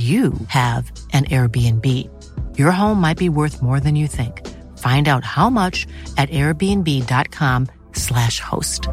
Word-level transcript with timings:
you 0.00 0.32
have 0.46 0.92
an 1.12 1.24
Airbnb. 1.24 1.84
Your 2.58 2.70
home 2.70 3.00
might 3.00 3.18
be 3.18 3.28
worth 3.28 3.60
more 3.60 3.80
than 3.80 3.96
you 3.96 4.06
think. 4.06 4.46
Find 4.78 5.08
out 5.08 5.24
how 5.24 5.50
much 5.50 5.88
at 6.16 6.30
airbnb.com/slash 6.30 8.40
host. 8.40 8.88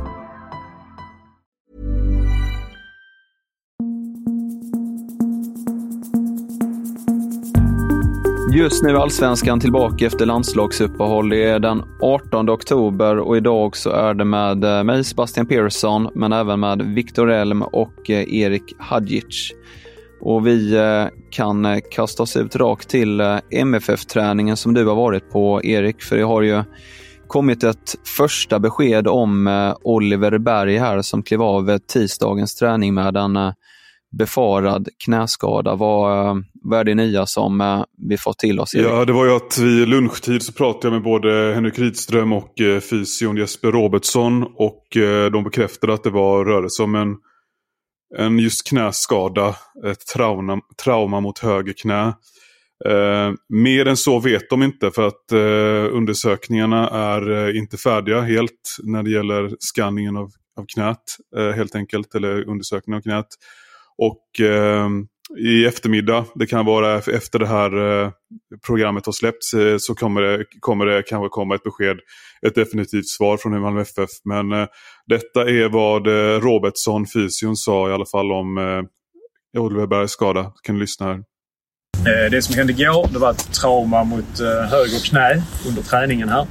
Just 8.54 8.84
nu 8.84 8.90
är 8.90 8.94
Allsvenskan 8.94 9.60
tillbaka 9.60 10.06
efter 10.06 10.26
landslagsuppehåll. 10.26 11.30
Det 11.30 11.44
är 11.44 11.60
den 11.60 11.84
18 12.02 12.50
oktober 12.50 13.18
och 13.18 13.38
idag 13.38 13.78
så 13.78 13.90
är 13.90 14.14
det 14.14 14.26
med 14.26 14.64
eh, 14.64 14.84
mig, 14.84 15.04
Sebastian 15.04 15.46
Persson, 15.46 16.10
men 16.16 16.34
även 16.34 16.60
med 16.60 16.82
Viktor 16.82 17.32
Elm 17.32 17.62
och 17.62 18.10
eh, 18.10 18.34
Erik 18.34 18.76
Hadjic. 18.80 19.54
Och 20.20 20.48
vi 20.48 20.76
eh, 20.76 21.06
kan 21.30 21.66
eh, 21.66 21.80
kasta 21.92 22.24
oss 22.24 22.38
ut 22.38 22.56
rakt 22.56 22.90
till 22.90 23.20
eh, 23.20 23.38
MFF-träningen 23.52 24.58
som 24.58 24.74
du 24.74 24.86
har 24.86 24.96
varit 24.96 25.32
på, 25.32 25.64
Erik. 25.64 26.02
För 26.02 26.18
det 26.18 26.24
har 26.24 26.42
ju 26.42 26.64
kommit 27.28 27.64
ett 27.64 27.96
första 28.18 28.60
besked 28.60 29.08
om 29.08 29.74
Oliver 29.84 30.38
Berg 30.38 30.78
här 30.78 31.02
som 31.02 31.24
klev 31.24 31.42
av 31.42 31.78
tisdagens 31.78 32.56
träning 32.56 32.94
med 32.94 33.18
en 33.18 33.54
befarad 34.18 34.90
knäskada. 35.06 35.76
Vad, 35.76 36.44
vad 36.54 36.80
är 36.80 36.84
det 36.84 36.96
nya 36.96 37.26
som 37.26 37.84
vi 38.10 38.18
fått 38.18 38.40
till 38.40 38.60
oss? 38.60 38.76
Ja, 38.76 39.06
det 39.06 39.14
var 39.14 39.26
ju 39.26 39.36
att 39.36 39.58
vid 39.58 39.88
lunchtid 39.88 40.44
så 40.44 40.54
pratade 40.54 40.88
jag 40.88 40.94
med 40.94 41.04
både 41.04 41.54
Henrik 41.56 41.80
Rydström 41.80 42.34
och 42.34 42.54
fysion 42.90 43.38
Jesper 43.38 43.72
Robertsson. 43.72 44.44
Och 44.44 44.84
de 45.32 45.44
bekräftade 45.44 45.94
att 45.94 46.04
det 46.04 46.10
var 46.10 46.46
rörelse 46.46 46.84
om 46.84 46.96
en, 46.96 47.16
en 48.18 48.40
just 48.40 48.68
knäskada. 48.68 49.56
Ett 49.86 50.08
trauma, 50.14 50.62
trauma 50.84 51.20
mot 51.20 51.40
höger 51.40 51.74
knä. 51.74 52.14
Eh, 52.86 53.34
mer 53.50 53.88
än 53.88 53.98
så 53.98 54.20
vet 54.20 54.50
de 54.50 54.64
inte 54.64 54.92
för 54.92 55.08
att 55.08 55.32
eh, 55.32 55.96
undersökningarna 55.96 56.90
är 56.90 57.48
eh, 57.48 57.58
inte 57.58 57.78
färdiga 57.78 58.22
helt 58.22 58.78
när 58.84 59.04
det 59.04 59.10
gäller 59.10 59.56
skanningen 59.60 60.18
av, 60.18 60.32
av 60.60 60.66
knät. 60.76 61.04
Eh, 61.38 61.50
helt 61.52 61.76
enkelt, 61.76 62.16
eller 62.16 62.50
undersökningen 62.50 62.98
av 62.98 63.02
knät. 63.02 63.28
Och 63.98 64.46
eh, 64.46 64.90
i 65.36 65.66
eftermiddag, 65.66 66.26
det 66.36 66.46
kan 66.46 66.66
vara 66.66 66.98
efter 66.98 67.40
det 67.40 67.48
här 67.48 68.02
eh, 68.04 68.12
programmet 68.66 69.06
har 69.06 69.14
släppts, 69.14 69.54
eh, 69.54 69.78
så 69.78 69.96
kommer 69.96 70.22
det, 70.22 70.46
kommer 70.60 70.86
det 70.86 71.04
kanske 71.04 71.30
komma 71.30 71.56
ett 71.56 71.64
besked, 71.64 71.98
ett 72.48 72.56
definitivt 72.56 73.08
svar 73.08 73.38
från 73.38 73.62
Malmö 73.62 73.82
FF. 73.82 74.10
Men 74.26 74.52
eh, 74.52 74.68
detta 75.08 75.42
är 75.50 75.70
vad 75.70 76.08
Robertsson, 76.44 77.06
fysion, 77.08 77.56
sa 77.56 77.90
i 77.90 77.94
alla 77.94 78.06
fall 78.06 78.32
om 78.32 78.58
eh, 78.58 79.62
Oliver 79.62 79.88
Bergs 79.88 80.12
skada. 80.12 80.54
Kan 80.64 80.76
du 80.76 80.82
lyssna 80.82 81.06
här. 81.06 81.24
Det 82.32 82.42
som 82.42 82.56
hände 82.56 82.74
igår 82.74 83.10
det 83.14 83.20
var 83.20 83.32
ett 83.32 83.54
trauma 83.54 84.04
mot 84.04 84.40
höger 84.70 85.10
knä 85.10 85.44
under 85.68 85.82
träningen 85.82 86.30
här. 86.30 86.48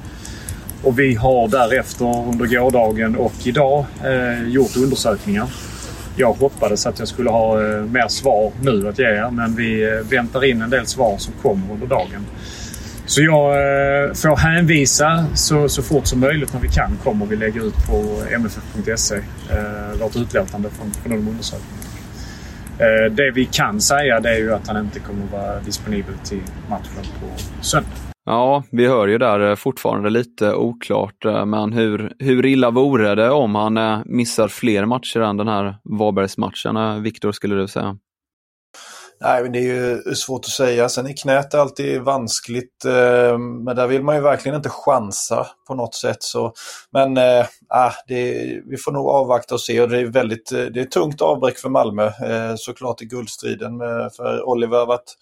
Och 0.83 0.99
vi 0.99 1.15
har 1.15 1.49
därefter 1.49 2.29
under 2.29 2.47
gårdagen 2.47 3.17
och 3.17 3.47
idag 3.47 3.87
gjort 4.47 4.77
undersökningar 4.77 5.47
jag 6.17 6.33
hoppades 6.33 6.87
att 6.87 6.99
jag 6.99 7.09
skulle 7.09 7.31
ha 7.31 7.63
eh, 7.63 7.83
mer 7.83 8.09
svar 8.09 8.53
nu 8.63 8.89
att 8.89 8.99
ge 8.99 9.05
er, 9.05 9.31
men 9.31 9.57
vi 9.57 9.83
eh, 9.83 10.09
väntar 10.11 10.45
in 10.45 10.63
en 10.63 10.71
del 10.71 10.87
svar 10.87 11.19
som 11.19 11.35
kommer 11.43 11.73
under 11.73 11.87
dagen. 11.87 12.27
Så 13.07 13.23
jag 13.23 13.51
eh, 13.51 14.13
får 14.13 14.37
hänvisa 14.37 15.27
så, 15.35 15.69
så 15.69 15.83
fort 15.83 16.07
som 16.07 16.21
möjligt 16.21 16.53
när 16.53 16.61
vi 16.61 16.69
kan 16.69 16.99
kommer 17.05 17.27
vi 17.27 17.37
lägga 17.37 17.63
ut 17.63 17.87
på 17.87 18.05
mff.se 18.39 19.21
vårt 20.01 20.17
utlåtande 20.17 20.71
från, 20.71 20.91
från 20.91 21.13
de 21.13 21.29
undersökningarna. 21.29 21.86
Eh, 22.81 23.13
det 23.13 23.31
vi 23.31 23.45
kan 23.45 23.81
säga 23.81 24.21
det 24.21 24.31
är 24.31 24.39
ju 24.39 24.55
att 24.55 24.69
han 24.69 24.85
inte 24.85 25.01
kommer 25.01 25.25
att 25.25 25.33
vara 25.33 25.61
disponibel 25.61 26.15
till 26.25 26.43
matchen 26.69 27.05
på 27.21 27.27
söndag. 27.63 27.89
Ja, 28.25 28.65
vi 28.71 28.87
hör 28.87 29.07
ju 29.07 29.19
där 29.19 29.51
eh, 29.51 29.55
fortfarande 29.55 30.11
lite 30.11 30.55
oklart, 30.55 31.25
eh, 31.25 31.47
men 31.47 31.73
hur, 31.73 32.13
hur 32.19 32.47
illa 32.47 32.71
vore 32.71 33.15
det 33.15 33.31
om 33.31 33.55
han 33.55 34.03
missar 34.07 34.49
fler 34.49 34.85
matcher 34.85 35.21
än 35.21 35.37
den 35.37 35.49
här 35.49 35.77
Varbergsmatchen, 35.85 37.03
Viktor, 37.03 37.33
skulle 37.33 37.55
du 37.55 37.69
säga? 37.69 37.97
Nej, 39.21 39.43
men 39.43 39.53
det 39.53 39.59
är 39.59 39.63
ju 39.63 40.15
svårt 40.15 40.45
att 40.45 40.51
säga. 40.51 40.89
Sen 40.89 41.07
är 41.07 41.17
knät 41.17 41.55
alltid 41.55 42.01
vanskligt, 42.01 42.85
eh, 42.85 43.39
men 43.39 43.77
där 43.77 43.87
vill 43.87 44.03
man 44.03 44.17
ju 44.17 44.23
verkligen 44.23 44.57
inte 44.57 44.69
chansa 44.69 45.47
på 45.67 45.75
något 45.75 45.95
sätt. 45.95 46.23
Så, 46.23 46.53
men 46.91 47.17
eh, 47.17 47.47
ah, 47.69 47.93
det, 48.09 48.33
vi 48.67 48.77
får 48.77 48.93
nog 48.93 49.09
avvakta 49.09 49.55
och 49.55 49.61
se. 49.61 49.81
Och 49.81 49.89
det 49.89 49.99
är 49.99 50.07
väldigt 50.07 50.53
eh, 50.53 50.59
det 50.65 50.81
är 50.81 50.85
ett 50.85 50.91
tungt 50.91 51.23
avbräck 51.23 51.59
för 51.59 51.69
Malmö, 51.69 52.07
eh, 52.07 52.55
såklart 52.57 53.03
i 53.03 53.05
guldstriden. 53.05 53.79
För 54.17 54.49
Oliver 54.49 54.79
har 54.79 54.87
varit 54.87 55.15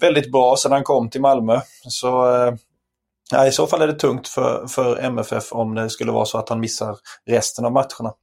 väldigt 0.00 0.32
bra 0.32 0.56
sedan 0.56 0.72
han 0.72 0.84
kom 0.84 1.10
till 1.10 1.20
Malmö. 1.20 1.60
Så 1.88 2.34
eh, 2.34 3.46
i 3.48 3.52
så 3.52 3.66
fall 3.66 3.82
är 3.82 3.86
det 3.86 3.98
tungt 3.98 4.28
för, 4.28 4.66
för 4.66 4.96
MFF 4.96 5.52
om 5.52 5.74
det 5.74 5.90
skulle 5.90 6.12
vara 6.12 6.24
så 6.24 6.38
att 6.38 6.48
han 6.48 6.60
missar 6.60 6.96
resten 7.26 7.64
av 7.64 7.72
matcherna. 7.72 8.14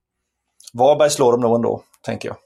Varberg 0.74 1.10
slår 1.10 1.32
dem 1.32 1.42
nog 1.42 1.56
ändå, 1.56 1.82
tänker 2.02 2.30
jag. 2.30 2.38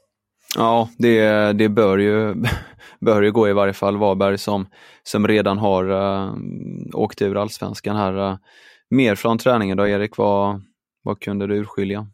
Ja, 0.56 0.88
det, 0.98 1.52
det 1.52 1.68
bör, 1.68 1.98
ju, 1.98 2.34
bör 3.00 3.22
ju 3.22 3.32
gå 3.32 3.48
i 3.48 3.52
varje 3.52 3.72
fall. 3.72 3.96
Varberg 3.96 4.38
som, 4.38 4.66
som 5.02 5.28
redan 5.28 5.58
har 5.58 5.90
uh, 5.90 6.34
åkt 6.94 7.22
ur 7.22 7.36
allsvenskan 7.36 7.96
här. 7.96 8.18
Uh, 8.18 8.36
mer 8.90 9.14
från 9.14 9.38
träningen 9.38 9.76
då, 9.76 9.88
Erik? 9.88 10.16
Vad, 10.16 10.62
vad 11.02 11.20
kunde 11.20 11.46
du 11.46 11.56
urskilja? 11.56 12.06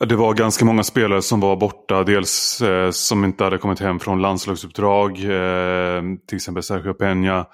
Det 0.00 0.16
var 0.16 0.34
ganska 0.34 0.64
många 0.64 0.82
spelare 0.82 1.22
som 1.22 1.40
var 1.40 1.56
borta. 1.56 2.04
Dels 2.04 2.60
eh, 2.60 2.90
som 2.90 3.24
inte 3.24 3.44
hade 3.44 3.58
kommit 3.58 3.80
hem 3.80 3.98
från 3.98 4.22
landslagsuppdrag. 4.22 5.10
Eh, 5.10 6.02
till 6.28 6.36
exempel 6.36 6.62
Sergio 6.62 6.92
Peña. 6.92 7.44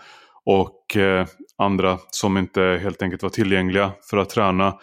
Och 0.45 0.97
eh, 0.97 1.27
andra 1.59 1.99
som 2.11 2.37
inte 2.37 2.81
helt 2.83 3.03
enkelt 3.03 3.23
var 3.23 3.31
tillgängliga 3.31 3.93
för 4.11 4.17
att 4.17 4.31
träna. 4.31 4.75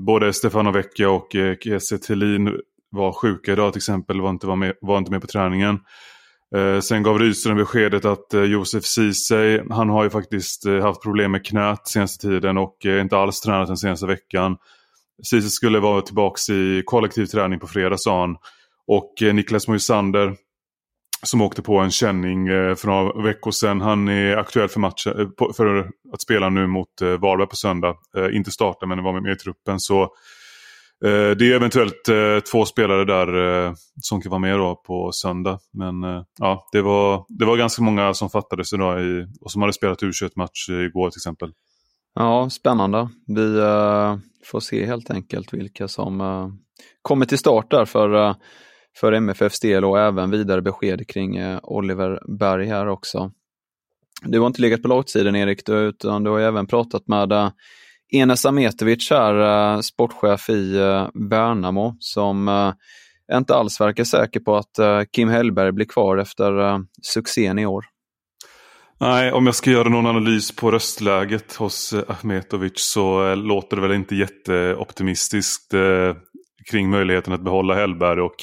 Både 0.00 0.32
Stefano 0.32 0.70
Vecchia 0.70 1.10
och 1.10 1.36
eh, 1.36 1.56
Kiese 1.56 1.98
Thelin 1.98 2.60
var 2.92 3.12
sjuka 3.12 3.52
idag 3.52 3.72
till 3.72 3.80
exempel. 3.80 4.20
Var 4.20 4.30
inte, 4.30 4.46
var 4.46 4.56
med, 4.56 4.72
var 4.80 4.98
inte 4.98 5.10
med 5.10 5.20
på 5.20 5.26
träningen. 5.26 5.78
Eh, 6.56 6.80
sen 6.80 7.02
gav 7.02 7.18
Rydström 7.18 7.56
beskedet 7.56 8.04
att 8.04 8.34
eh, 8.34 8.42
Josef 8.42 8.84
Ceesay, 8.84 9.60
han 9.70 9.88
har 9.88 10.04
ju 10.04 10.10
faktiskt 10.10 10.66
eh, 10.66 10.82
haft 10.82 11.02
problem 11.02 11.32
med 11.32 11.46
knät 11.46 11.88
senaste 11.88 12.28
tiden 12.28 12.58
och 12.58 12.86
eh, 12.86 13.00
inte 13.00 13.16
alls 13.16 13.40
tränat 13.40 13.66
den 13.66 13.76
senaste 13.76 14.06
veckan. 14.06 14.56
Ceesay 15.30 15.50
skulle 15.50 15.78
vara 15.80 16.02
tillbaka 16.02 16.52
i 16.52 16.82
kollektiv 16.86 17.26
träning 17.26 17.60
på 17.60 17.66
fredag 17.66 17.98
sa 17.98 18.20
han. 18.20 18.36
Och 18.86 19.22
eh, 19.22 19.34
Niklas 19.34 19.68
Moisander 19.68 20.36
som 21.22 21.42
åkte 21.42 21.62
på 21.62 21.78
en 21.78 21.90
känning 21.90 22.48
eh, 22.48 22.74
för 22.74 22.88
några 22.88 23.22
veckor 23.22 23.50
sedan. 23.50 23.80
Han 23.80 24.08
är 24.08 24.36
aktuell 24.36 24.68
för, 24.68 24.80
matchen, 24.80 25.20
eh, 25.20 25.52
för 25.56 25.90
att 26.12 26.22
spela 26.22 26.48
nu 26.48 26.66
mot 26.66 27.02
eh, 27.02 27.08
Varberg 27.08 27.48
på 27.48 27.56
söndag. 27.56 27.96
Eh, 28.16 28.36
inte 28.36 28.50
starta 28.50 28.86
men 28.86 29.02
vara 29.02 29.20
med 29.20 29.32
i 29.32 29.36
truppen. 29.36 29.80
Så 29.80 30.08
Eh, 31.04 31.36
det 31.36 31.52
är 31.52 31.56
eventuellt 31.56 32.08
eh, 32.08 32.40
två 32.52 32.64
spelare 32.64 33.04
där 33.04 33.64
eh, 33.66 33.72
som 34.00 34.20
kan 34.20 34.30
vara 34.30 34.38
med 34.38 34.58
då 34.58 34.82
på 34.86 35.12
söndag. 35.12 35.58
Men 35.72 36.24
ja, 36.38 36.68
det 36.72 36.82
var, 36.82 37.24
det 37.28 37.44
var 37.44 37.56
ganska 37.56 37.82
många 37.82 38.14
som 38.14 38.30
fattades 38.30 38.72
idag 38.72 39.02
i, 39.02 39.26
och 39.40 39.50
som 39.52 39.62
hade 39.62 39.72
spelat 39.72 40.02
U21-match 40.02 40.68
igår 40.68 41.10
till 41.10 41.18
exempel. 41.18 41.52
Ja, 42.14 42.50
spännande. 42.50 43.08
Vi 43.26 43.42
uh, 43.42 44.16
får 44.44 44.60
se 44.60 44.86
helt 44.86 45.10
enkelt 45.10 45.54
vilka 45.54 45.88
som 45.88 46.20
uh, 46.20 46.48
kommer 47.02 47.26
till 47.26 47.38
start 47.38 47.70
där. 47.70 47.84
För 47.84 48.14
uh, 48.14 48.34
för 48.96 49.12
MFFs 49.12 49.60
del 49.60 49.84
och 49.84 49.98
även 49.98 50.30
vidare 50.30 50.62
besked 50.62 51.08
kring 51.08 51.58
Oliver 51.62 52.38
Berg 52.38 52.66
här 52.66 52.86
också. 52.86 53.30
Du 54.22 54.40
har 54.40 54.46
inte 54.46 54.62
legat 54.62 54.82
på 54.82 54.88
lagsidan 54.88 55.36
Erik, 55.36 55.68
utan 55.68 56.24
du 56.24 56.30
har 56.30 56.40
även 56.40 56.66
pratat 56.66 57.08
med 57.08 57.52
Enes 58.12 58.46
Ametovic 58.46 59.10
här, 59.10 59.74
eh, 59.74 59.80
sportchef 59.80 60.50
i 60.50 60.76
eh, 60.76 61.08
Värnamo, 61.14 61.96
som 61.98 62.48
eh, 62.48 62.72
inte 63.36 63.54
alls 63.54 63.80
verkar 63.80 64.04
säker 64.04 64.40
på 64.40 64.56
att 64.56 65.08
Kim 65.12 65.28
Hellberg 65.28 65.72
blir 65.72 65.86
kvar 65.86 66.16
efter 66.16 66.80
succén 67.02 67.58
i 67.58 67.66
år. 67.66 67.84
Nej, 69.00 69.32
om 69.32 69.46
jag 69.46 69.54
ska 69.54 69.70
göra 69.70 69.88
någon 69.88 70.06
analys 70.06 70.56
på 70.56 70.70
röstläget 70.70 71.56
hos 71.56 71.94
Ahmetovic 72.08 72.72
så 72.74 73.34
låter 73.34 73.76
det 73.76 73.82
väl 73.82 73.92
inte 73.92 74.14
jätteoptimistiskt 74.14 75.74
kring 76.70 76.90
möjligheten 76.90 77.32
att 77.32 77.44
behålla 77.44 77.74
Hellberg. 77.74 78.20
Och 78.20 78.36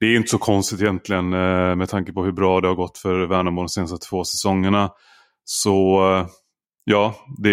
det 0.00 0.06
är 0.06 0.16
inte 0.16 0.28
så 0.28 0.38
konstigt 0.38 0.80
egentligen 0.80 1.30
med 1.78 1.88
tanke 1.88 2.12
på 2.12 2.24
hur 2.24 2.32
bra 2.32 2.60
det 2.60 2.68
har 2.68 2.74
gått 2.74 2.98
för 2.98 3.26
Värnamo 3.26 3.60
de 3.60 3.68
senaste 3.68 4.08
två 4.08 4.24
säsongerna. 4.24 4.90
Så 5.44 6.00
ja, 6.88 7.14
det, 7.38 7.50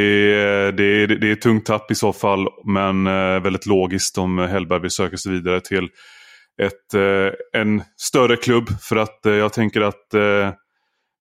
det, 0.71 0.83
är, 0.83 1.07
det 1.07 1.27
är 1.27 1.33
ett 1.33 1.41
tungt 1.41 1.65
tapp 1.65 1.91
i 1.91 1.95
så 1.95 2.13
fall 2.13 2.47
men 2.65 3.07
eh, 3.07 3.43
väldigt 3.43 3.65
logiskt 3.65 4.17
om 4.17 4.37
Hellberg 4.37 4.81
vill 4.81 4.91
söka 4.91 5.17
sig 5.17 5.31
vidare 5.31 5.61
till 5.61 5.89
ett, 6.61 6.93
eh, 6.93 7.61
en 7.61 7.83
större 7.97 8.37
klubb. 8.37 8.69
För 8.81 8.95
att 8.95 9.25
eh, 9.25 9.33
jag 9.33 9.53
tänker 9.53 9.81
att 9.81 9.95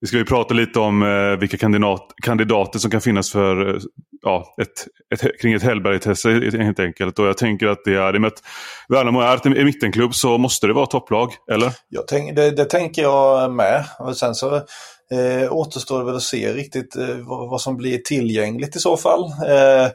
vi 0.00 0.08
ska 0.08 0.16
ju 0.16 0.24
prata 0.24 0.54
lite 0.54 0.80
om 0.80 1.36
vilka 1.40 1.56
kandidat, 1.56 2.14
kandidater 2.22 2.78
som 2.78 2.90
kan 2.90 3.00
finnas 3.00 3.32
för 3.32 3.80
ja, 4.22 4.54
ett, 4.62 4.86
ett, 5.14 5.40
kring 5.40 5.52
ett 5.52 5.62
Hellberg-test 5.62 6.24
helt 6.24 6.80
enkelt. 6.80 7.18
Och 7.18 7.26
jag 7.26 7.38
tänker 7.38 7.66
att 7.66 7.84
det 7.84 7.94
är, 7.94 8.14
i 8.14 8.16
och 8.16 8.20
med 8.20 8.28
att 8.28 8.42
Värnamo 8.88 9.20
är 9.20 9.58
en 9.58 9.64
mittenklubb 9.64 10.14
så 10.14 10.38
måste 10.38 10.66
det 10.66 10.72
vara 10.72 10.86
topplag, 10.86 11.30
eller? 11.52 11.72
Jag 11.88 12.08
tänk, 12.08 12.36
det, 12.36 12.50
det 12.50 12.64
tänker 12.64 13.02
jag 13.02 13.52
med. 13.52 13.84
Och 13.98 14.16
sen 14.16 14.34
så 14.34 14.62
eh, 15.10 15.52
återstår 15.52 16.04
väl 16.04 16.16
att 16.16 16.22
se 16.22 16.52
riktigt 16.52 16.96
eh, 16.96 17.16
vad, 17.16 17.50
vad, 17.50 17.60
som 17.60 17.76
blir 17.76 17.98
tillgängligt 17.98 18.76
i 18.76 18.78
så 18.78 18.96
fall. 18.96 19.24
Eh, 19.24 19.90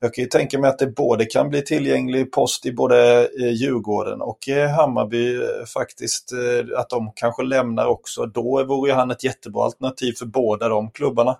jag 0.00 0.14
kan 0.14 0.24
ju 0.24 0.28
tänka 0.28 0.58
mig 0.58 0.70
att 0.70 0.78
det 0.78 0.86
både 0.86 1.24
kan 1.24 1.48
bli 1.48 1.62
tillgänglig 1.62 2.32
post 2.32 2.66
i 2.66 2.72
både 2.72 3.28
eh, 3.40 3.50
Djurgården 3.50 4.20
och 4.20 4.48
eh, 4.48 4.70
Hammarby 4.70 5.36
eh, 5.36 5.64
faktiskt. 5.74 6.32
Eh, 6.32 6.80
att 6.80 6.90
de 6.90 7.12
kanske 7.14 7.42
lämnar 7.42 7.86
också. 7.86 8.26
Då 8.26 8.64
vore 8.64 8.92
han 8.92 9.10
ett 9.10 9.24
jättebra 9.24 9.64
alternativ 9.64 10.12
för 10.12 10.26
båda 10.26 10.68
de 10.68 10.90
klubbarna. 10.90 11.36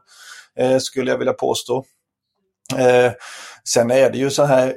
Eh, 0.56 0.78
skulle 0.78 1.10
jag 1.10 1.18
vilja 1.18 1.32
påstå. 1.32 1.84
Eh, 2.76 3.12
sen 3.64 3.90
är 3.90 4.10
det 4.10 4.18
ju 4.18 4.30
så 4.30 4.44
här 4.44 4.74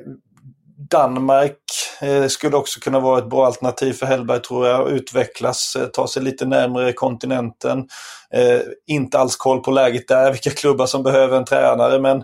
Danmark 0.89 1.57
eh, 2.01 2.27
skulle 2.27 2.57
också 2.57 2.79
kunna 2.79 2.99
vara 2.99 3.19
ett 3.19 3.29
bra 3.29 3.45
alternativ 3.45 3.93
för 3.93 4.05
Hellberg 4.05 4.41
tror 4.41 4.67
jag. 4.67 4.89
Utvecklas, 4.89 5.75
eh, 5.75 5.87
ta 5.87 6.07
sig 6.07 6.23
lite 6.23 6.45
närmare 6.45 6.93
kontinenten. 6.93 7.87
Eh, 8.33 8.61
inte 8.87 9.19
alls 9.19 9.35
koll 9.35 9.63
på 9.63 9.71
läget 9.71 10.07
där, 10.07 10.31
vilka 10.31 10.49
klubbar 10.49 10.85
som 10.85 11.03
behöver 11.03 11.37
en 11.37 11.45
tränare 11.45 11.99
men 11.99 12.23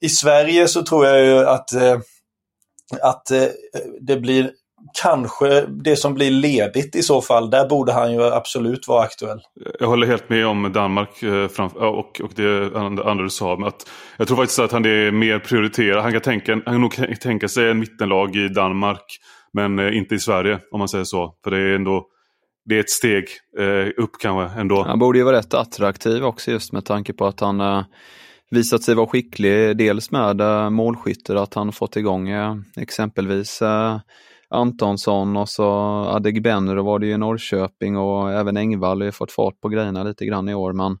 I 0.00 0.08
Sverige 0.08 0.68
så 0.68 0.82
tror 0.82 1.06
jag 1.06 1.24
ju 1.24 1.46
att, 1.46 1.70
att 3.02 3.26
det 4.00 4.16
blir 4.16 4.50
kanske 5.02 5.60
det 5.60 5.96
som 5.96 6.14
blir 6.14 6.30
ledigt 6.30 6.96
i 6.96 7.02
så 7.02 7.22
fall. 7.22 7.50
Där 7.50 7.68
borde 7.68 7.92
han 7.92 8.12
ju 8.12 8.22
absolut 8.22 8.88
vara 8.88 9.02
aktuell. 9.02 9.40
Jag 9.80 9.86
håller 9.86 10.06
helt 10.06 10.28
med 10.28 10.46
om 10.46 10.72
Danmark 10.72 11.22
och, 11.74 12.20
och 12.20 12.30
det 12.34 12.76
andra 12.76 13.22
du 13.22 13.30
sa. 13.30 13.66
Att 13.66 13.90
jag 14.16 14.28
tror 14.28 14.36
faktiskt 14.36 14.58
att 14.58 14.72
han 14.72 14.84
är 14.84 15.10
mer 15.10 15.38
prioriterad. 15.38 16.02
Han 16.02 16.12
kan, 16.12 16.20
tänka, 16.20 16.52
han 16.52 16.62
kan 16.62 16.80
nog 16.80 17.20
tänka 17.20 17.48
sig 17.48 17.70
en 17.70 17.78
mittenlag 17.78 18.36
i 18.36 18.48
Danmark. 18.48 19.04
Men 19.52 19.94
inte 19.94 20.14
i 20.14 20.18
Sverige 20.18 20.58
om 20.70 20.78
man 20.78 20.88
säger 20.88 21.04
så. 21.04 21.34
För 21.44 21.50
det 21.50 21.56
är 21.56 21.74
ändå 21.74 22.06
det 22.64 22.76
är 22.76 22.80
ett 22.80 22.90
steg 22.90 23.24
upp 23.96 24.10
kanske 24.20 24.60
ändå. 24.60 24.82
Han 24.82 24.98
borde 24.98 25.18
ju 25.18 25.24
vara 25.24 25.36
rätt 25.36 25.54
attraktiv 25.54 26.24
också 26.24 26.50
just 26.50 26.72
med 26.72 26.84
tanke 26.84 27.12
på 27.12 27.26
att 27.26 27.40
han 27.40 27.84
visat 28.50 28.82
sig 28.82 28.94
vara 28.94 29.06
skicklig, 29.06 29.76
dels 29.76 30.10
med 30.10 30.36
målskytter, 30.72 31.34
att 31.36 31.54
han 31.54 31.72
fått 31.72 31.96
igång 31.96 32.28
exempelvis 32.76 33.62
Antonsson 34.48 35.36
och 35.36 35.48
så 35.48 35.64
Adegbenro 36.08 36.82
var 36.82 36.98
det 36.98 37.06
ju 37.06 37.12
i 37.12 37.18
Norrköping 37.18 37.96
och 37.96 38.32
även 38.32 38.56
Engvall 38.56 39.00
har 39.00 39.06
ju 39.06 39.12
fått 39.12 39.32
fart 39.32 39.60
på 39.60 39.68
grejerna 39.68 40.02
lite 40.02 40.26
grann 40.26 40.48
i 40.48 40.54
år. 40.54 40.72
Men, 40.72 40.98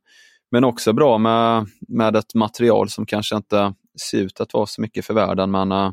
men 0.50 0.64
också 0.64 0.92
bra 0.92 1.18
med, 1.18 1.66
med 1.88 2.16
ett 2.16 2.34
material 2.34 2.88
som 2.88 3.06
kanske 3.06 3.36
inte 3.36 3.74
ser 4.10 4.18
ut 4.18 4.40
att 4.40 4.54
vara 4.54 4.66
så 4.66 4.80
mycket 4.80 5.06
för 5.06 5.14
världen 5.14 5.50
men 5.50 5.72
eh, 5.72 5.90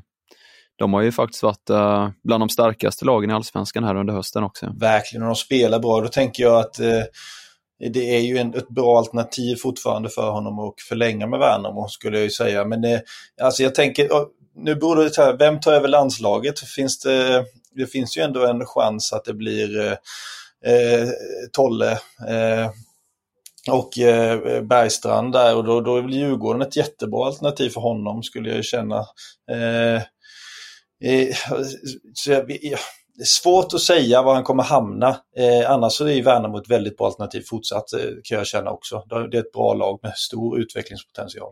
de 0.75 0.93
har 0.93 1.01
ju 1.01 1.11
faktiskt 1.11 1.43
varit 1.43 1.69
eh, 1.69 2.09
bland 2.23 2.41
de 2.41 2.49
starkaste 2.49 3.05
lagen 3.05 3.29
i 3.29 3.33
Allsvenskan 3.33 3.83
här 3.83 3.95
under 3.95 4.13
hösten 4.13 4.43
också. 4.43 4.73
Verkligen, 4.79 5.23
och 5.23 5.27
de 5.27 5.35
spelar 5.35 5.79
bra. 5.79 6.01
Då 6.01 6.07
tänker 6.07 6.43
jag 6.43 6.59
att 6.59 6.79
eh, 6.79 7.03
det 7.93 8.15
är 8.15 8.19
ju 8.19 8.37
en, 8.37 8.53
ett 8.53 8.69
bra 8.69 8.97
alternativ 8.97 9.55
fortfarande 9.55 10.09
för 10.09 10.31
honom 10.31 10.59
att 10.59 10.81
förlänga 10.89 11.27
med 11.27 11.39
Värnamo 11.39 11.87
skulle 11.87 12.17
jag 12.17 12.23
ju 12.23 12.29
säga. 12.29 12.65
Men 12.65 12.81
det, 12.81 13.03
alltså 13.41 13.63
jag 13.63 13.75
tänker, 13.75 14.07
nu 14.61 14.75
beror 14.75 14.95
det 14.95 15.17
här, 15.17 15.37
vem 15.37 15.59
tar 15.59 15.73
över 15.73 15.87
landslaget? 15.87 16.59
Finns 16.59 16.99
det, 16.99 17.45
det 17.75 17.85
finns 17.85 18.17
ju 18.17 18.21
ändå 18.21 18.45
en 18.45 18.65
chans 18.65 19.13
att 19.13 19.25
det 19.25 19.33
blir 19.33 19.79
eh, 19.79 19.93
eh, 20.73 21.09
Tolle 21.51 21.91
eh, 22.27 22.69
och 23.69 23.97
eh, 23.99 24.61
Bergstrand 24.61 25.33
där 25.33 25.55
och 25.55 25.63
då, 25.63 25.81
då 25.81 25.97
är 25.97 26.01
väl 26.01 26.13
Djurgården 26.13 26.61
ett 26.61 26.75
jättebra 26.75 27.25
alternativ 27.25 27.69
för 27.69 27.81
honom 27.81 28.23
skulle 28.23 28.49
jag 28.49 28.57
ju 28.57 28.63
känna. 28.63 29.05
Eh, 29.51 29.95
eh 31.03 31.35
så 32.13 32.31
jag, 32.31 32.47
det 32.47 32.67
är 32.67 32.79
svårt 33.25 33.73
att 33.73 33.81
säga 33.81 34.21
var 34.21 34.33
han 34.33 34.43
kommer 34.43 34.63
hamna. 34.63 35.17
Eh, 35.37 35.71
annars 35.71 35.93
så 35.93 36.05
är 36.05 36.13
ju 36.13 36.21
Värnamo 36.21 36.57
ett 36.57 36.69
väldigt 36.69 36.97
bra 36.97 37.07
alternativ 37.07 37.43
fortsatt, 37.49 37.93
eh, 37.93 37.99
kan 38.23 38.37
jag 38.37 38.47
känna 38.47 38.71
också. 38.71 39.03
Det 39.09 39.37
är 39.37 39.41
ett 39.41 39.51
bra 39.51 39.73
lag 39.73 39.99
med 40.03 40.13
stor 40.15 40.59
utvecklingspotential. 40.59 41.51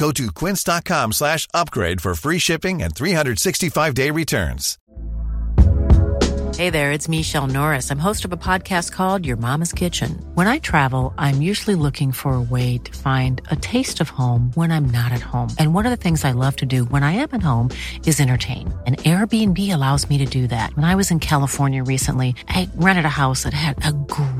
Go 0.00 0.10
to 0.12 0.32
quince.com 0.32 1.12
slash 1.12 1.46
upgrade 1.52 2.00
for 2.00 2.14
free 2.14 2.38
shipping 2.38 2.82
and 2.82 2.94
365-day 2.94 4.10
returns. 4.10 4.78
Hey 6.56 6.68
there, 6.68 6.92
it's 6.92 7.08
Michelle 7.08 7.46
Norris. 7.46 7.90
I'm 7.90 7.98
host 7.98 8.26
of 8.26 8.34
a 8.34 8.36
podcast 8.36 8.92
called 8.92 9.24
Your 9.24 9.38
Mama's 9.38 9.72
Kitchen. 9.72 10.22
When 10.34 10.46
I 10.46 10.58
travel, 10.58 11.14
I'm 11.16 11.40
usually 11.40 11.74
looking 11.74 12.12
for 12.12 12.34
a 12.34 12.40
way 12.40 12.76
to 12.78 12.98
find 12.98 13.40
a 13.50 13.56
taste 13.56 13.98
of 13.98 14.10
home 14.10 14.50
when 14.54 14.70
I'm 14.70 14.84
not 14.84 15.12
at 15.12 15.22
home. 15.22 15.48
And 15.58 15.74
one 15.74 15.86
of 15.86 15.90
the 15.90 15.96
things 15.96 16.22
I 16.22 16.32
love 16.32 16.56
to 16.56 16.66
do 16.66 16.84
when 16.84 17.02
I 17.02 17.12
am 17.12 17.28
at 17.32 17.40
home 17.40 17.70
is 18.04 18.20
entertain. 18.20 18.78
And 18.86 18.98
Airbnb 18.98 19.72
allows 19.74 20.10
me 20.10 20.18
to 20.18 20.26
do 20.26 20.48
that. 20.48 20.76
When 20.76 20.84
I 20.84 20.96
was 20.96 21.10
in 21.10 21.18
California 21.20 21.82
recently, 21.82 22.34
I 22.48 22.68
rented 22.74 23.06
a 23.06 23.20
house 23.24 23.44
that 23.44 23.54
had 23.54 23.82
a 23.86 23.92
great 23.92 24.39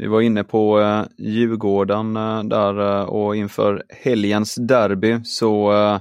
Vi 0.00 0.06
var 0.06 0.20
inne 0.20 0.44
på 0.44 0.80
eh, 0.80 1.02
Djurgården 1.18 2.16
eh, 2.16 2.42
där 2.44 2.80
eh, 2.80 3.02
och 3.02 3.36
inför 3.36 3.82
helgens 3.88 4.54
derby 4.54 5.20
så 5.24 5.72
eh, 5.72 6.00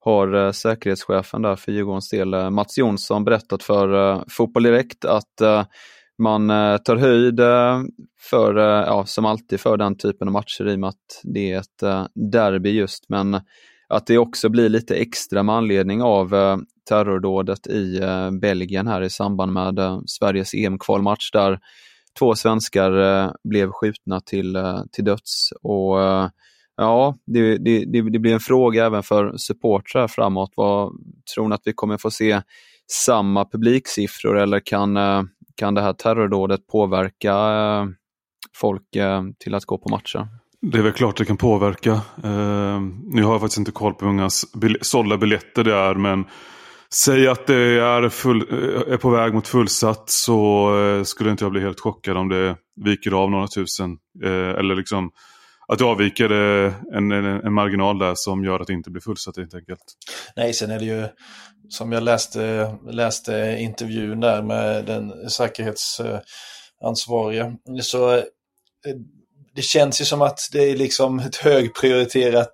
har 0.00 0.34
eh, 0.34 0.52
säkerhetschefen 0.52 1.42
där 1.42 1.56
för 1.56 1.72
Djurgårdens 1.72 2.08
del, 2.08 2.34
eh, 2.34 2.50
Mats 2.50 2.78
Jonsson, 2.78 3.24
berättat 3.24 3.62
för 3.62 4.12
eh, 4.12 4.22
Fotboll 4.28 4.62
Direkt 4.62 5.04
att 5.04 5.40
eh, 5.40 5.64
man 6.18 6.50
eh, 6.50 6.76
tar 6.76 6.96
höjd 6.96 7.40
eh, 7.40 7.80
för, 8.20 8.56
eh, 8.58 8.86
ja, 8.86 9.06
som 9.06 9.24
alltid 9.24 9.60
för 9.60 9.76
den 9.76 9.96
typen 9.96 10.28
av 10.28 10.32
matcher 10.32 10.68
i 10.68 10.74
och 10.74 10.80
med 10.80 10.88
att 10.88 11.20
det 11.22 11.52
är 11.52 11.58
ett 11.58 11.82
eh, 11.82 12.06
derby 12.32 12.70
just, 12.70 13.08
men 13.08 13.40
att 13.88 14.06
det 14.06 14.18
också 14.18 14.48
blir 14.48 14.68
lite 14.68 14.94
extra 14.94 15.42
med 15.42 15.54
anledning 15.54 16.02
av 16.02 16.34
eh, 16.34 16.56
terrordådet 16.88 17.66
i 17.66 17.98
eh, 18.02 18.30
Belgien 18.30 18.86
här 18.86 19.02
i 19.02 19.10
samband 19.10 19.52
med 19.52 20.02
Sveriges 20.06 20.54
EM-kvalmatch 20.54 21.30
där 21.32 21.58
två 22.18 22.34
svenskar 22.34 23.00
eh, 23.00 23.32
blev 23.44 23.70
skjutna 23.70 24.20
till, 24.20 24.56
eh, 24.56 24.82
till 24.92 25.04
döds. 25.04 25.52
Och 25.62 26.02
eh, 26.02 26.28
ja, 26.76 27.16
det, 27.26 27.56
det, 27.56 27.84
det, 27.84 28.10
det, 28.10 28.18
blir 28.18 28.34
en 28.34 28.40
fråga 28.40 28.86
även 28.86 29.02
för 29.02 29.36
supportrar 29.36 30.08
framåt. 30.08 30.52
Vad, 30.56 30.92
tror 31.34 31.48
ni 31.48 31.54
att 31.54 31.62
vi 31.64 31.72
kommer 31.72 31.96
få 31.96 32.10
se 32.10 32.42
samma 32.92 33.44
publiksiffror 33.44 34.38
eller 34.38 34.60
kan, 34.60 34.96
eh, 34.96 35.22
kan 35.56 35.74
det 35.74 35.82
här 35.82 35.92
terrordådet 35.92 36.66
påverka 36.66 37.32
eh, 37.32 37.86
folk 38.56 38.96
eh, 38.96 39.22
till 39.38 39.54
att 39.54 39.64
gå 39.64 39.78
på 39.78 39.88
matcher? 39.88 40.28
Det 40.62 40.78
är 40.78 40.82
väl 40.82 40.92
klart 40.92 41.16
det 41.16 41.24
kan 41.24 41.36
påverka. 41.36 41.92
Uh, 42.24 42.80
nu 43.04 43.22
har 43.22 43.32
jag 43.32 43.40
faktiskt 43.40 43.58
inte 43.58 43.72
koll 43.72 43.94
på 43.94 44.04
hur 44.04 44.12
många 44.12 44.30
sålda 44.80 45.16
biljetter 45.16 45.64
det 45.64 45.74
är 45.74 45.94
men 45.94 46.24
Säg 46.94 47.28
att 47.28 47.46
det 47.46 47.80
är, 47.80 48.08
full, 48.08 48.46
eh, 48.50 48.92
är 48.92 48.96
på 48.96 49.10
väg 49.10 49.34
mot 49.34 49.48
fullsatt 49.48 50.10
så 50.10 50.70
eh, 50.78 51.02
skulle 51.02 51.30
inte 51.30 51.44
jag 51.44 51.52
bli 51.52 51.60
helt 51.60 51.80
chockad 51.80 52.16
om 52.16 52.28
det 52.28 52.56
viker 52.84 53.22
av 53.22 53.30
några 53.30 53.48
tusen. 53.48 53.90
Eh, 54.24 54.30
eller 54.30 54.74
liksom 54.74 55.10
att 55.68 55.78
det 55.78 55.84
avviker 55.84 56.30
en, 56.30 57.12
en, 57.12 57.24
en, 57.24 57.52
marginal 57.52 57.98
där 57.98 58.12
som 58.16 58.44
gör 58.44 58.60
att 58.60 58.66
det 58.66 58.72
inte 58.72 58.90
blir 58.90 59.02
fullsatt 59.02 59.36
helt 59.36 59.54
enkelt. 59.54 59.84
Nej, 60.36 60.54
sen 60.54 60.70
är 60.70 60.78
det 60.78 60.84
ju 60.84 61.08
som 61.68 61.92
jag 61.92 62.02
läste, 62.02 62.74
läste 62.90 63.56
intervjun 63.60 64.20
där 64.20 64.42
med 64.42 64.84
den 64.84 65.30
säkerhetsansvariga. 65.30 67.52
Så 67.82 68.22
det 69.54 69.62
känns 69.62 70.00
ju 70.00 70.04
som 70.04 70.22
att 70.22 70.40
det 70.52 70.70
är 70.70 70.76
liksom 70.76 71.18
ett 71.18 71.36
högprioriterat 71.36 72.52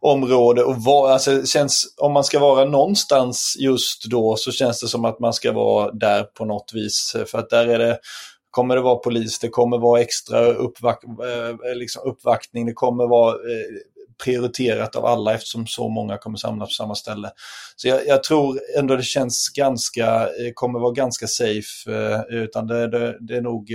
område 0.00 0.62
och 0.62 0.76
var, 0.84 1.10
alltså, 1.10 1.46
känns, 1.46 1.94
om 1.96 2.12
man 2.12 2.24
ska 2.24 2.38
vara 2.38 2.64
någonstans 2.64 3.56
just 3.58 4.04
då 4.04 4.36
så 4.36 4.52
känns 4.52 4.80
det 4.80 4.88
som 4.88 5.04
att 5.04 5.20
man 5.20 5.32
ska 5.32 5.52
vara 5.52 5.92
där 5.92 6.22
på 6.22 6.44
något 6.44 6.70
vis. 6.74 7.16
För 7.26 7.38
att 7.38 7.50
där 7.50 7.66
är 7.66 7.78
det 7.78 7.98
kommer 8.56 8.76
det 8.76 8.82
vara 8.82 8.96
polis, 8.96 9.38
det 9.38 9.48
kommer 9.48 9.78
vara 9.78 10.00
extra 10.00 10.46
uppvak 10.46 11.04
eh, 11.04 11.76
liksom 11.76 12.02
uppvaktning, 12.10 12.66
det 12.66 12.72
kommer 12.72 13.06
vara 13.06 13.32
eh, 13.32 13.66
prioriterat 14.24 14.96
av 14.96 15.06
alla 15.06 15.34
eftersom 15.34 15.66
så 15.66 15.88
många 15.88 16.18
kommer 16.18 16.38
samlas 16.38 16.68
på 16.68 16.72
samma 16.72 16.94
ställe. 16.94 17.30
Så 17.76 17.88
jag, 17.88 18.06
jag 18.06 18.24
tror 18.24 18.60
ändå 18.78 18.96
det 18.96 19.02
känns 19.02 19.48
ganska, 19.48 20.06
eh, 20.06 20.52
kommer 20.54 20.78
vara 20.78 20.92
ganska 20.92 21.26
safe, 21.26 21.90
utan 22.30 22.66
det, 22.66 22.88
det, 22.88 23.16
det 23.20 23.36
är 23.36 23.40
nog 23.40 23.70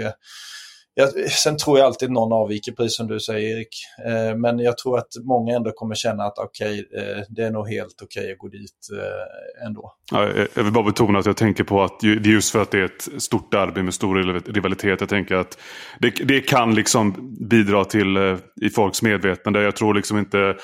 jag, 0.94 1.32
sen 1.32 1.58
tror 1.58 1.78
jag 1.78 1.86
alltid 1.86 2.12
någon 2.12 2.34
avviker, 2.34 2.72
precis 2.72 2.98
som 2.98 3.08
du 3.08 3.20
säger 3.20 3.58
Erik. 3.58 3.70
Eh, 4.06 4.38
men 4.38 4.60
jag 4.60 4.78
tror 4.78 4.98
att 4.98 5.08
många 5.24 5.56
ändå 5.56 5.72
kommer 5.72 5.96
känna 5.96 6.24
att 6.24 6.38
okej, 6.38 6.86
okay, 6.86 7.04
eh, 7.04 7.24
det 7.30 7.44
är 7.44 7.52
nog 7.52 7.70
helt 7.70 8.02
okej 8.02 8.22
okay 8.22 8.32
att 8.32 8.38
gå 8.38 8.48
dit 8.48 8.88
eh, 8.98 9.66
ändå. 9.68 9.94
Ja, 10.12 10.28
jag 10.56 10.64
vill 10.64 10.74
bara 10.74 10.84
betona 10.84 11.20
att 11.20 11.26
jag 11.26 11.38
tänker 11.38 11.64
på 11.64 11.84
att 11.84 12.00
det 12.00 12.08
är 12.08 12.28
just 12.28 12.52
för 12.52 12.62
att 12.62 12.72
det 12.72 12.80
är 12.80 12.86
ett 12.86 13.22
stort 13.24 13.52
derby 13.52 13.82
med 13.82 13.94
stor 13.94 14.16
rivalitet. 14.54 15.00
Jag 15.00 15.10
tänker 15.10 15.36
att 15.36 15.58
det, 16.00 16.10
det 16.10 16.42
kan 16.42 16.76
liksom 16.76 17.36
bidra 17.50 17.86
till 17.86 18.18
eh, 18.18 18.38
i 18.62 18.70
folks 18.70 19.02
medvetande. 19.02 19.62
Jag 19.62 19.76
tror 19.76 19.94
liksom 19.94 20.18
inte 20.18 20.56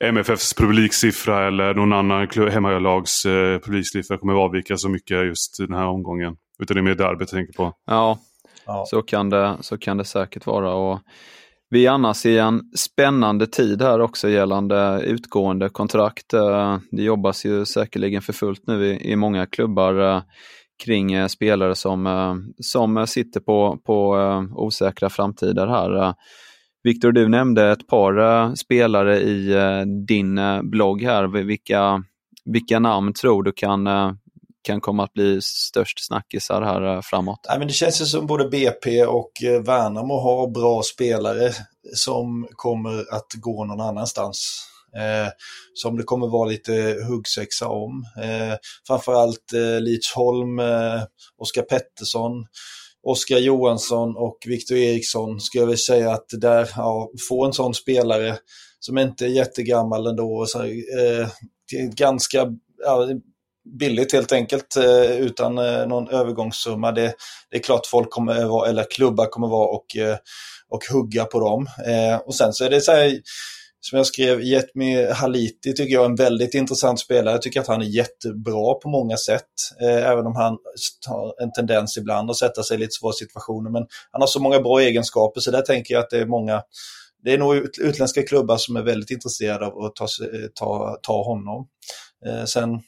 MFFs 0.00 0.54
publiksiffra 0.54 1.46
eller 1.46 1.74
någon 1.74 1.92
annan 1.92 2.28
hemmalags 2.50 3.24
eh, 3.26 3.58
publiksiffra 3.58 4.18
kommer 4.18 4.32
att 4.32 4.38
avvika 4.38 4.76
så 4.76 4.88
mycket 4.88 5.26
just 5.26 5.58
den 5.58 5.74
här 5.74 5.86
omgången. 5.86 6.36
Utan 6.58 6.74
det 6.74 6.80
är 6.80 6.82
mer 6.82 6.94
derbyt 6.94 7.20
jag 7.20 7.28
tänker 7.28 7.52
på. 7.52 7.72
Ja, 7.86 8.18
Ja. 8.66 8.84
Så, 8.86 9.02
kan 9.02 9.30
det, 9.30 9.56
så 9.60 9.78
kan 9.78 9.96
det 9.96 10.04
säkert 10.04 10.46
vara. 10.46 10.74
Och 10.74 11.00
vi 11.70 11.86
är 11.86 11.90
annars 11.90 12.26
i 12.26 12.38
en 12.38 12.60
spännande 12.76 13.46
tid 13.46 13.82
här 13.82 14.00
också 14.00 14.28
gällande 14.28 15.02
utgående 15.04 15.68
kontrakt. 15.68 16.34
Eh, 16.34 16.78
det 16.90 17.02
jobbas 17.02 17.46
ju 17.46 17.64
säkerligen 17.64 18.22
för 18.22 18.32
fullt 18.32 18.66
nu 18.66 18.86
i, 18.86 19.10
i 19.12 19.16
många 19.16 19.46
klubbar 19.46 20.00
eh, 20.00 20.22
kring 20.84 21.12
eh, 21.12 21.26
spelare 21.26 21.74
som, 21.74 22.54
som 22.60 23.06
sitter 23.06 23.40
på, 23.40 23.78
på 23.86 24.16
osäkra 24.56 25.10
framtider 25.10 25.66
här. 25.66 26.14
Viktor, 26.82 27.12
du 27.12 27.28
nämnde 27.28 27.70
ett 27.70 27.86
par 27.86 28.54
spelare 28.54 29.20
i 29.20 29.54
din 30.06 30.40
blogg 30.62 31.02
här. 31.02 31.26
Vilka, 31.26 32.04
vilka 32.44 32.78
namn 32.78 33.12
tror 33.12 33.42
du 33.42 33.52
kan 33.52 33.88
kan 34.64 34.80
komma 34.80 35.04
att 35.04 35.12
bli 35.12 35.42
störst 35.42 36.06
snackisar 36.06 36.62
här 36.62 36.96
eh, 36.96 37.00
framåt? 37.02 37.46
Nej, 37.48 37.58
men 37.58 37.68
det 37.68 37.74
känns 37.74 38.00
ju 38.00 38.04
som 38.04 38.26
både 38.26 38.48
BP 38.48 39.04
och 39.06 39.42
eh, 39.42 39.62
Värnamo 39.62 40.20
har 40.20 40.50
bra 40.50 40.82
spelare 40.82 41.52
som 41.94 42.48
kommer 42.50 43.14
att 43.14 43.32
gå 43.34 43.64
någon 43.64 43.80
annanstans. 43.80 44.68
Eh, 44.96 45.28
som 45.74 45.96
det 45.96 46.02
kommer 46.02 46.26
vara 46.26 46.48
lite 46.48 46.96
huggsexa 47.08 47.68
om. 47.68 48.04
Eh, 48.22 48.56
framförallt 48.86 49.52
eh, 49.52 49.80
Lidsholm, 49.80 50.58
eh, 50.58 51.02
Oskar 51.38 51.62
Pettersson, 51.62 52.46
Oskar 53.02 53.38
Johansson 53.38 54.16
och 54.16 54.38
Viktor 54.46 54.76
Eriksson 54.76 55.40
skulle 55.40 55.62
jag 55.62 55.66
vilja 55.66 55.78
säga 55.78 56.10
att 56.10 56.26
där, 56.30 56.70
ja, 56.76 57.10
få 57.28 57.44
en 57.44 57.52
sån 57.52 57.74
spelare 57.74 58.36
som 58.80 58.98
inte 58.98 59.24
är 59.24 59.28
jättegammal 59.28 60.06
ändå, 60.06 60.46
så, 60.46 60.62
eh, 60.62 61.28
ganska 61.96 62.46
ja, 62.84 63.08
billigt 63.64 64.12
helt 64.12 64.32
enkelt 64.32 64.76
eh, 64.76 65.16
utan 65.16 65.58
eh, 65.58 65.86
någon 65.86 66.08
övergångssumma. 66.08 66.92
Det, 66.92 67.14
det 67.50 67.56
är 67.56 67.62
klart 67.62 67.86
folk 67.86 68.10
kommer 68.10 68.44
vara, 68.44 68.68
eller 68.68 68.84
klubbar 68.90 69.26
kommer 69.26 69.48
vara 69.48 69.68
och, 69.68 69.96
eh, 69.96 70.16
och 70.68 70.84
hugga 70.92 71.24
på 71.24 71.40
dem. 71.40 71.66
Och 72.26 72.34
sen 72.34 72.52
så 72.52 72.64
är 72.64 72.70
det 72.70 72.80
så 72.80 72.92
här, 72.92 73.20
som 73.80 73.96
jag 73.96 74.06
skrev, 74.06 74.40
Jetmi 74.42 75.12
Haliti 75.12 75.74
tycker 75.74 75.94
jag 75.94 76.02
är 76.04 76.08
en 76.08 76.14
väldigt 76.14 76.54
intressant 76.54 77.00
spelare. 77.00 77.34
Jag 77.34 77.42
tycker 77.42 77.60
att 77.60 77.66
han 77.66 77.82
är 77.82 77.86
jättebra 77.86 78.74
på 78.74 78.88
många 78.88 79.16
sätt. 79.16 79.50
även 79.80 80.26
om 80.26 80.36
han 80.36 80.56
har 81.08 81.42
en 81.42 81.52
tendens 81.52 81.96
ibland 81.96 82.30
att 82.30 82.36
sätta 82.36 82.62
sig 82.62 82.76
i 82.76 82.80
lite 82.80 82.92
svåra 82.92 83.12
situationer. 83.12 83.70
Men 83.70 83.86
han 84.10 84.22
har 84.22 84.26
så 84.26 84.40
många 84.40 84.60
bra 84.60 84.80
egenskaper 84.80 85.40
så 85.40 85.50
där 85.50 85.62
tänker 85.62 85.94
jag 85.94 86.00
att 86.02 86.10
det 86.10 86.18
är 86.18 86.26
många 86.26 86.62
det 87.24 87.32
är 87.32 87.38
nog 87.38 87.54
utländska 87.78 88.22
klubbar 88.22 88.56
som 88.56 88.76
är 88.76 88.82
väldigt 88.82 89.10
intresserade 89.10 89.66
av 89.66 89.84
att 89.84 89.96
ta, 89.96 90.06
ta, 90.54 90.98
ta 91.02 91.22
honom. 91.24 91.66
sen 92.46 92.80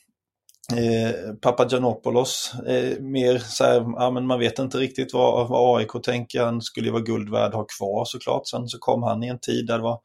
Eh, 0.72 1.34
Papagiannopoulos, 1.40 2.52
eh, 2.66 3.00
mer 3.00 3.38
så 3.38 3.64
här, 3.64 3.84
ja, 3.96 4.10
men 4.10 4.26
man 4.26 4.38
vet 4.38 4.58
inte 4.58 4.78
riktigt 4.78 5.14
vad, 5.14 5.48
vad 5.48 5.78
AIK 5.78 6.02
tänker. 6.04 6.42
Han 6.42 6.62
skulle 6.62 6.86
ju 6.86 6.92
vara 6.92 7.02
guld 7.02 7.30
värd 7.30 7.48
att 7.48 7.54
ha 7.54 7.66
kvar 7.78 8.04
såklart. 8.04 8.48
Sen 8.48 8.68
så 8.68 8.78
kom 8.78 9.02
han 9.02 9.22
i 9.22 9.28
en 9.28 9.38
tid 9.38 9.66
där 9.66 9.76
det 9.76 9.82
var, 9.82 10.00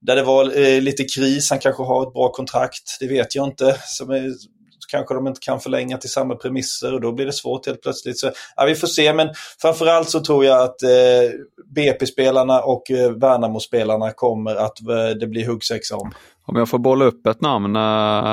där 0.00 0.16
det 0.16 0.22
var 0.22 0.58
eh, 0.58 0.80
lite 0.80 1.04
kris. 1.04 1.50
Han 1.50 1.58
kanske 1.58 1.82
har 1.82 2.02
ett 2.02 2.12
bra 2.12 2.32
kontrakt, 2.32 2.96
det 3.00 3.08
vet 3.08 3.34
jag 3.34 3.46
inte. 3.46 3.76
Som 3.86 4.10
är, 4.10 4.32
kanske 4.92 5.14
de 5.14 5.26
inte 5.26 5.40
kan 5.40 5.60
förlänga 5.60 5.98
till 5.98 6.10
samma 6.10 6.34
premisser 6.34 6.94
och 6.94 7.00
då 7.00 7.12
blir 7.12 7.26
det 7.26 7.32
svårt 7.32 7.66
helt 7.66 7.82
plötsligt. 7.82 8.18
Så, 8.18 8.30
ja, 8.56 8.64
vi 8.64 8.74
får 8.74 8.86
se, 8.86 9.12
men 9.12 9.28
framförallt 9.62 10.10
så 10.10 10.20
tror 10.20 10.44
jag 10.44 10.62
att 10.62 10.82
eh, 10.82 11.30
BP-spelarna 11.74 12.60
och 12.60 12.90
eh, 12.90 13.10
Värnamo-spelarna 13.10 14.10
kommer 14.10 14.56
att 14.56 14.80
eh, 14.80 15.18
det 15.20 15.26
blir 15.26 15.46
huggsexa 15.46 15.96
om. 15.96 16.12
Om 16.44 16.56
jag 16.56 16.68
får 16.68 16.78
bolla 16.78 17.04
upp 17.04 17.26
ett 17.26 17.40
namn 17.40 17.76
eh, 17.76 17.82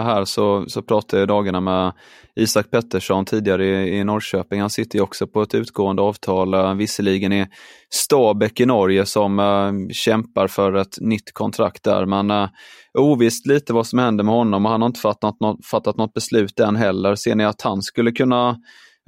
här 0.03 0.25
så, 0.25 0.65
så 0.67 0.81
pratade 0.81 1.21
jag 1.21 1.27
dagarna 1.27 1.61
med 1.61 1.93
Isak 2.35 2.71
Pettersson 2.71 3.25
tidigare 3.25 3.65
i, 3.65 3.97
i 3.97 4.03
Norrköping. 4.03 4.61
Han 4.61 4.69
sitter 4.69 4.97
ju 4.97 5.03
också 5.03 5.27
på 5.27 5.41
ett 5.41 5.55
utgående 5.55 6.01
avtal, 6.01 6.53
eh, 6.53 6.73
visserligen 6.73 7.33
i 7.33 7.47
Stabäck 7.89 8.59
i 8.59 8.65
Norge 8.65 9.05
som 9.05 9.39
uh, 9.39 9.89
kämpar 9.91 10.47
för 10.47 10.73
ett 10.73 10.97
nytt 11.01 11.33
kontrakt 11.33 11.83
där. 11.83 12.05
Men 12.05 12.31
uh, 12.31 12.49
ovisst 12.93 13.47
lite 13.47 13.73
vad 13.73 13.87
som 13.87 13.99
händer 13.99 14.23
med 14.23 14.33
honom 14.33 14.65
och 14.65 14.71
han 14.71 14.81
har 14.81 14.87
inte 14.87 14.99
fattat 14.99 15.39
något, 15.39 15.65
fattat 15.65 15.97
något 15.97 16.13
beslut 16.13 16.59
än 16.59 16.75
heller. 16.75 17.15
Ser 17.15 17.35
ni 17.35 17.45
att 17.45 17.61
han 17.61 17.81
skulle 17.81 18.11
kunna, 18.11 18.57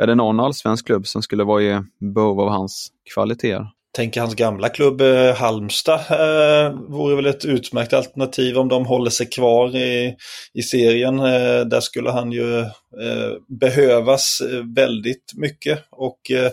är 0.02 0.08
det 0.08 0.16
någon 0.16 0.40
allsvensk 0.40 0.86
klubb 0.86 1.08
som 1.08 1.22
skulle 1.22 1.44
vara 1.44 1.62
i 1.62 1.80
behov 2.16 2.42
av 2.42 2.50
hans 2.50 2.90
kvaliteter? 3.14 3.81
Tänker 3.92 4.22
hans 4.22 4.36
gamla 4.36 4.70
klubb 4.70 5.02
eh, 5.02 5.36
Halmstad 5.36 6.00
eh, 6.10 6.74
vore 6.74 7.16
väl 7.16 7.26
ett 7.26 7.46
utmärkt 7.46 7.94
alternativ 7.94 8.58
om 8.58 8.68
de 8.68 8.86
håller 8.86 9.10
sig 9.10 9.26
kvar 9.26 9.76
i, 9.76 10.16
i 10.54 10.62
serien. 10.62 11.20
Eh, 11.20 11.66
där 11.66 11.80
skulle 11.80 12.12
han 12.12 12.32
ju 12.32 12.60
eh, 12.60 13.32
behövas 13.60 14.42
eh, 14.42 14.64
väldigt 14.76 15.32
mycket 15.36 15.80
och 15.92 16.32
eh, 16.32 16.52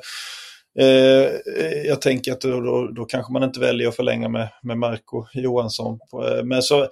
eh, 0.80 1.30
jag 1.86 2.00
tänker 2.00 2.32
att 2.32 2.40
då, 2.40 2.60
då, 2.60 2.88
då, 2.96 3.04
kanske 3.04 3.32
man 3.32 3.42
inte 3.42 3.60
väljer 3.60 3.88
att 3.88 3.96
förlänga 3.96 4.28
med, 4.28 4.48
med 4.62 4.78
Marco 4.78 5.24
Johansson. 5.34 5.98
Eh, 6.24 6.44
men 6.44 6.62
så 6.62 6.88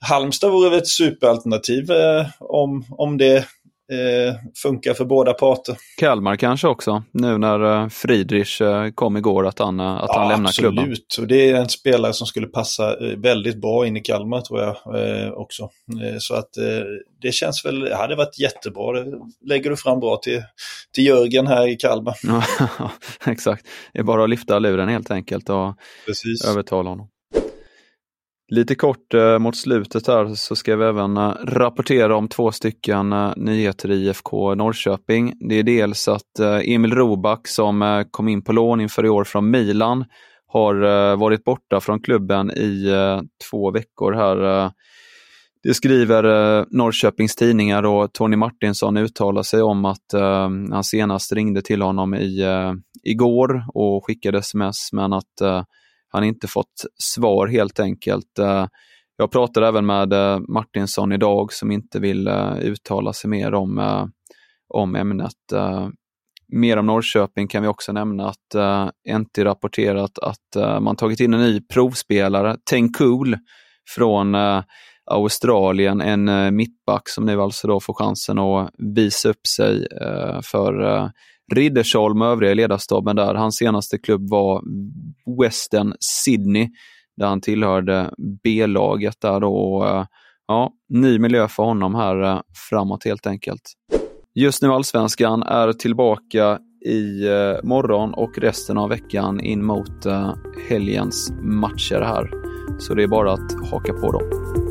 Halmstad 0.00 0.50
vore 0.50 0.70
väl 0.70 0.78
ett 0.78 0.88
superalternativ 0.88 1.86
om, 2.38 2.84
om 2.90 3.18
det 3.18 3.46
funkar 4.62 4.94
för 4.94 5.04
båda 5.04 5.32
parter. 5.32 5.76
Kalmar 5.98 6.36
kanske 6.36 6.68
också, 6.68 7.02
nu 7.12 7.38
när 7.38 7.82
eh, 7.82 7.88
Friedrich 7.88 8.60
eh, 8.60 8.90
kom 8.90 9.16
igår, 9.16 9.46
att 9.46 9.58
han, 9.58 9.80
att 9.80 10.04
ja, 10.08 10.18
han 10.18 10.28
lämnar 10.28 10.48
absolut. 10.48 10.70
klubban. 10.70 10.84
Absolut, 10.84 11.16
och 11.20 11.26
det 11.26 11.50
är 11.50 11.54
en 11.54 11.68
spelare 11.68 12.12
som 12.12 12.26
skulle 12.26 12.46
passa 12.46 12.96
väldigt 13.16 13.60
bra 13.60 13.86
in 13.86 13.96
i 13.96 14.00
Kalmar 14.00 14.40
tror 14.40 14.60
jag 14.60 14.76
också. 15.38 15.70
så 16.18 16.34
att 16.34 16.50
det 17.22 17.32
känns 17.32 17.64
väl, 17.64 17.80
det 17.80 17.96
hade 17.96 18.16
varit 18.16 18.38
jättebra. 18.38 18.92
Det 18.92 19.18
lägger 19.48 19.70
du 19.70 19.76
fram 19.76 20.00
bra 20.00 20.16
till, 20.16 20.42
till 20.94 21.06
Jörgen 21.06 21.46
här 21.46 21.68
i 21.68 21.76
Kalmar. 21.76 22.16
Exakt. 23.26 23.66
Det 23.92 23.98
är 23.98 24.02
bara 24.02 24.24
att 24.24 24.30
lyfta 24.30 24.58
luren 24.58 24.88
helt 24.88 25.10
enkelt 25.10 25.48
och 25.48 25.74
Precis. 26.06 26.44
övertala 26.44 26.90
honom. 26.90 27.08
Lite 28.48 28.74
kort 28.74 29.14
eh, 29.14 29.38
mot 29.38 29.56
slutet 29.56 30.06
här 30.06 30.34
så 30.34 30.56
ska 30.56 30.76
vi 30.76 30.84
även 30.84 31.16
eh, 31.16 31.34
rapportera 31.44 32.16
om 32.16 32.28
två 32.28 32.52
stycken 32.52 33.12
eh, 33.12 33.32
nyheter 33.36 33.90
i 33.90 34.06
IFK 34.06 34.54
Norrköping. 34.54 35.32
Det 35.48 35.54
är 35.54 35.62
dels 35.62 36.08
att 36.08 36.38
eh, 36.40 36.74
Emil 36.74 36.94
Roback 36.94 37.48
som 37.48 37.82
eh, 37.82 38.02
kom 38.10 38.28
in 38.28 38.44
på 38.44 38.52
lån 38.52 38.80
inför 38.80 39.06
i 39.06 39.08
år 39.08 39.24
från 39.24 39.50
Milan 39.50 40.04
har 40.46 40.82
eh, 40.82 41.16
varit 41.16 41.44
borta 41.44 41.80
från 41.80 42.00
klubben 42.00 42.50
i 42.50 42.88
eh, 42.88 43.20
två 43.50 43.70
veckor 43.70 44.12
här. 44.12 44.64
Eh. 44.64 44.70
Det 45.62 45.74
skriver 45.74 46.22
Norrköpings 46.76 47.36
tidningar 47.36 47.82
och 47.82 48.12
Tony 48.12 48.36
Martinsson 48.36 48.96
uttalar 48.96 49.42
sig 49.42 49.62
om 49.62 49.84
att 49.84 50.12
han 50.70 50.84
senast 50.84 51.32
ringde 51.32 51.62
till 51.62 51.82
honom 51.82 52.14
i, 52.14 52.44
igår 53.02 53.64
och 53.74 54.06
skickade 54.06 54.38
sms 54.38 54.92
men 54.92 55.12
att 55.12 55.66
han 56.16 56.24
inte 56.24 56.48
fått 56.48 56.84
svar 56.98 57.46
helt 57.46 57.80
enkelt. 57.80 58.38
Eh, 58.38 58.66
jag 59.16 59.30
pratade 59.30 59.68
även 59.68 59.86
med 59.86 60.12
eh, 60.12 60.38
Martinsson 60.38 61.12
idag 61.12 61.52
som 61.52 61.70
inte 61.70 62.00
vill 62.00 62.28
eh, 62.28 62.58
uttala 62.58 63.12
sig 63.12 63.30
mer 63.30 63.54
om, 63.54 64.08
om 64.68 64.96
ämnet. 64.96 65.32
Mer 66.48 66.76
om 66.76 66.86
Norrköping 66.86 67.48
kan 67.48 67.62
vi 67.62 67.68
också 67.68 67.92
nämna 67.92 68.28
att 68.28 68.54
NT 69.18 69.38
rapporterat 69.38 70.18
att 70.18 70.80
man 70.80 70.96
tagit 70.96 71.20
in 71.20 71.34
en 71.34 71.40
ny 71.40 71.60
provspelare, 71.60 72.56
Cool 72.98 73.36
från 73.94 74.36
Australien, 75.10 76.00
en 76.00 76.56
mittback 76.56 77.08
som 77.08 77.26
nu 77.26 77.42
alltså 77.42 77.68
då 77.68 77.80
får 77.80 77.94
chansen 77.94 78.38
att 78.38 78.70
visa 78.78 79.28
upp 79.28 79.46
sig 79.46 79.86
för 80.42 81.10
Riddersholm 81.54 82.22
och 82.22 82.28
övriga 82.28 82.54
ledarstaben 82.54 83.16
där. 83.16 83.34
Hans 83.34 83.56
senaste 83.56 83.98
klubb 83.98 84.30
var 84.30 84.62
Western 85.42 85.94
Sydney 86.00 86.68
där 87.16 87.26
han 87.26 87.40
tillhörde 87.40 88.10
B-laget 88.42 89.20
där 89.20 89.40
då. 89.40 89.84
Eh, 89.84 90.06
ja, 90.46 90.72
ny 90.88 91.18
miljö 91.18 91.48
för 91.48 91.62
honom 91.62 91.94
här 91.94 92.22
eh, 92.22 92.40
framåt 92.70 93.04
helt 93.04 93.26
enkelt. 93.26 93.72
Just 94.34 94.62
nu 94.62 94.68
Allsvenskan 94.68 95.42
är 95.42 95.72
tillbaka 95.72 96.58
i 96.86 97.26
eh, 97.28 97.64
morgon 97.64 98.14
och 98.14 98.38
resten 98.38 98.78
av 98.78 98.88
veckan 98.88 99.40
in 99.40 99.64
mot 99.64 100.06
helgens 100.68 101.32
matcher 101.42 102.00
här. 102.00 102.30
Så 102.78 102.94
det 102.94 103.02
är 103.02 103.08
bara 103.08 103.32
att 103.32 103.70
haka 103.70 103.92
på 103.92 104.12
dem. 104.12 104.65